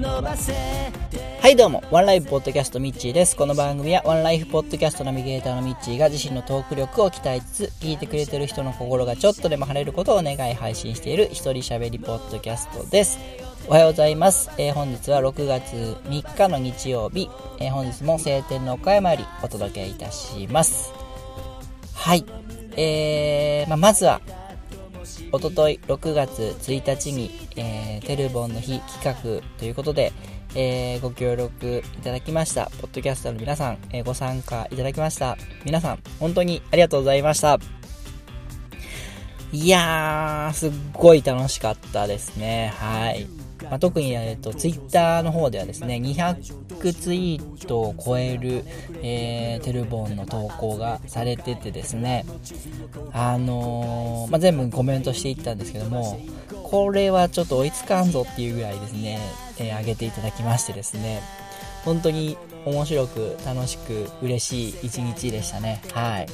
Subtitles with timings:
[0.00, 3.34] はいどうも、ワンライフポッドキャストミッチーです。
[3.34, 13.18] この番組はワンライフポッドキャストナビゲーターのミッチーが自身のトーク力を鍛えつつ、聞いてくれてる人の心がちょっとでも晴れることを願い配信している一人喋りポッドキャストです。
[13.66, 14.50] おはようございます。
[14.56, 15.72] えー、本日は6月
[16.04, 17.28] 3日の日曜日、
[17.58, 20.92] えー、本日も晴天の岡山よりお届けいたします。
[21.94, 22.24] はい。
[22.76, 24.20] えー、まあ、まずは、
[25.32, 30.12] おととい6月1日に、えー、テルボンの日企画ということで、
[30.54, 32.70] えー、ご協力いただきました。
[32.80, 35.36] ポッドキャスターの皆さん、えー、ご参加いただきました。
[35.64, 37.77] 皆さん、本当にありがとうございました。
[39.52, 42.72] いやー、すっごい楽しかったですね。
[42.76, 43.26] はい。
[43.62, 48.64] まあ、特に、えっと、ツイッターの方ではですね、200ツイートを超える、
[49.02, 52.24] えー、テルボンの投稿がされててですね、
[53.12, 56.20] あのー、まあ、全部コメントしていったんですけども、
[56.62, 59.18] これはちょっと追いつかんぞっていうぐらいですね、
[59.58, 61.22] えー、上げていただきましてですね、
[61.84, 65.82] 本当に面白く楽しく嬉しい一日でしたね。
[65.92, 66.26] はい。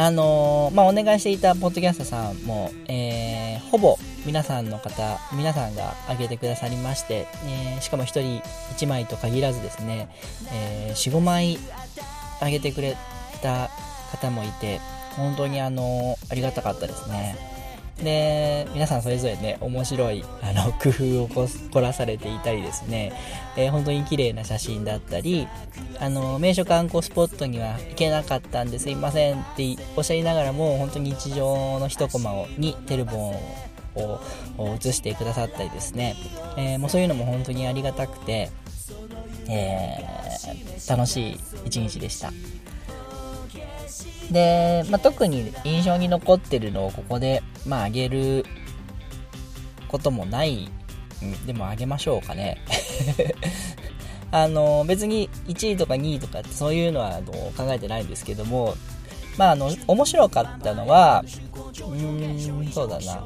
[0.00, 8.20] あのー、まあ、お願いしていたポッドキャストさんも、えー、ほぼ皆さんの方、皆さんが挙げてくださりまして、えー、しかも1人
[8.76, 10.08] 1枚と限らずですね、
[10.52, 11.58] え、4、5枚
[12.36, 12.96] 挙げてくれ
[13.42, 13.70] た
[14.12, 14.78] 方もいて、
[15.16, 17.57] 本当にあのありがたかったですね。
[18.02, 23.12] で、皆さんそれぞれね、面白い、あの、 工夫を凝らされていたりですね、
[23.56, 25.48] えー、本当に綺麗な写真だったり、
[25.98, 33.36] あの、名所観光スポットには行けなかったんですいませんっておっしゃりながらも、本当に日常の一コマを、にテルボン
[33.96, 34.20] を
[34.80, 36.14] 映してくださったりですね、
[36.56, 38.50] えー、もうそういうのも本当にありがたくて、
[39.48, 42.32] えー、楽しい一日でした。
[44.30, 48.44] で、まあ、特に印象に残ってるのをここで、まあ、あげる
[49.88, 50.70] こともない、
[51.46, 52.58] でもあげましょうかね。
[54.30, 58.74] あの、別に1位とか2位とかってそういうのはあの考えてないんですけども、
[59.38, 63.22] まあ、あの、面白かったのは、うん、そうだな。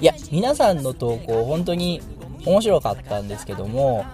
[0.00, 2.02] いや、皆さんの投稿、本当に
[2.44, 4.04] 面白かったんですけども、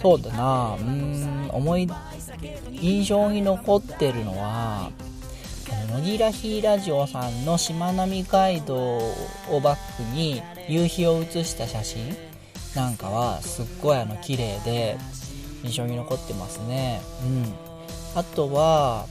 [0.00, 1.88] そうだな、うーん、思い、
[2.72, 4.90] 印象に残ってるのは、
[5.92, 12.16] 野木らひラジオさんのしまなみ海道をバックに夕日を写した写真
[12.74, 14.96] なんかはすっごいあの綺麗で
[15.64, 17.00] 印象に残ってますね。
[17.24, 17.44] うん。
[18.14, 19.06] あとは、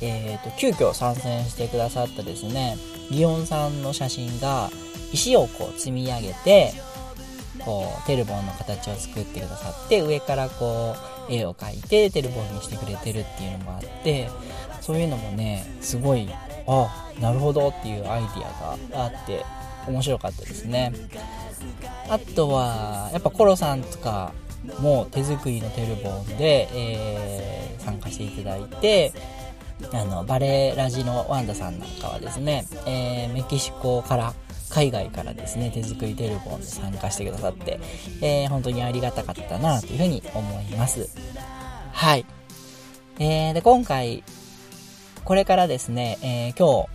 [0.00, 2.76] えっ、ー、と、急遽参戦してくださったですね、
[3.10, 4.70] ギオンさんの写真が
[5.12, 6.72] 石をこう積み上げて、
[7.64, 14.28] こう、テルボンの形を作ってくださって、上からこう、絵を描いてテルボンにしてくれてるっていうのもあって、
[14.80, 16.28] そういうのもねすごい
[16.66, 18.38] あなるほどっていうアイディ
[18.92, 19.44] アがあって
[19.86, 20.92] 面白かったですね。
[22.08, 24.32] あとはやっぱコロさんとか
[24.80, 29.12] も手作りのテルボンで、えー、参加していただいて
[29.92, 34.34] あのバレエラジのワンダさんなんかはですね、えー、メキシコから
[34.70, 37.80] 海外からですね手作りテルボンで参加してくださって、
[38.20, 41.08] えー、本当にありがたかったなというふうに思います。
[41.92, 42.26] はい、
[43.18, 44.22] えー、で今回
[45.24, 46.88] これからですね、えー、今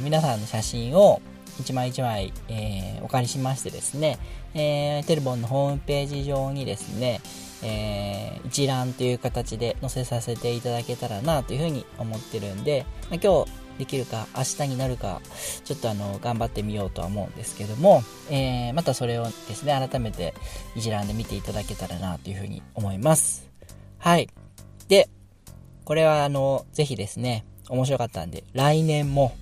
[0.00, 1.22] 日、皆さんの写真を
[1.60, 4.18] 一枚一枚、えー、お借りしましてですね、
[4.54, 7.20] えー、テルボンのホームページ上にですね、
[7.62, 15.20] えー、一覧という形で載せさせていただけたらなというふうに思ってるんで、ま、今日できるか明日になるか
[15.64, 20.34] ちょっとあの頑張ってみようとは思うんですけども、えー、またそれをですね改めて
[20.76, 23.48] 一覧で見ていただけたらなというふうに思います。
[23.98, 24.28] はい。
[24.88, 25.08] で
[25.84, 29.36] これはあの、ぜひですね、面白かったんで、来年も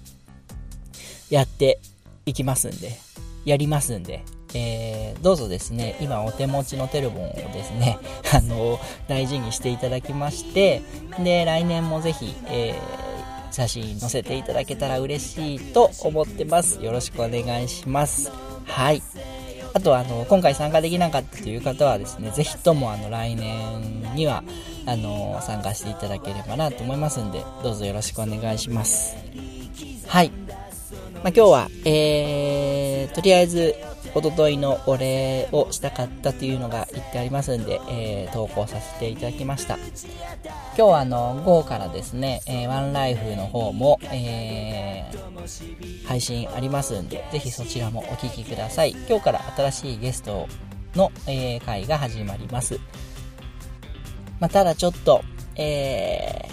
[1.31, 1.79] やって
[2.27, 2.99] いきますんで、
[3.45, 7.99] やりますんで、えー、どうぞですね、今お手持ちのテルボンをですね、
[8.35, 10.83] あの、大事にしていただきまして、
[11.23, 13.02] で、来年もぜひ、えー、
[13.53, 16.83] 写真載せていただけたら嬉しいと思ってます。
[16.83, 18.33] よろしくお願いします。
[18.67, 19.03] はい。
[19.75, 24.43] あとあの、今回参加できなかったという方はですね、ぜひともあの、来年には、
[24.87, 29.17] あの、参加していただければなと思いますんで、どうぞよろしくお願いします。
[30.07, 30.31] はい。
[31.23, 33.77] まあ、今日は、えー、とりあえず、
[34.15, 39.77] おとといのお礼をしたかったというのが言ってありますんで、えー、投稿させていただきました。
[39.77, 39.87] 今
[40.75, 48.91] 日はあの、午後からですね、えー、ワンライフの方も、えー、配信ありますんで、ぜひそちらもお聴きください。
[49.09, 50.47] 今日から新しいゲスト
[50.95, 52.81] の、えー、会が始まります。
[54.41, 55.23] まあ、ただちょっと、
[55.57, 56.49] え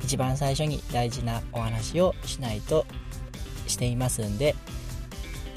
[0.00, 2.84] ー、一番最初に大事なお話をしないと
[3.68, 4.54] していますんで、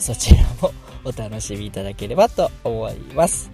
[0.05, 0.71] そちらも
[1.03, 3.49] お楽しみいただければと思います。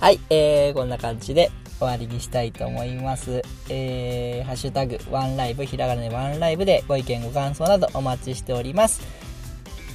[0.00, 3.42] はい、えー、こんな感じで終わりにしたいと思います。
[3.68, 9.02] えー、ハッシュタグ、ワンライブ、ひらがなでワンライブでご意見ご感想などお待ちしております。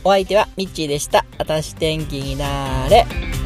[0.06, 1.26] お相手はミッチーでした。
[1.38, 3.39] あたし天気になーれ。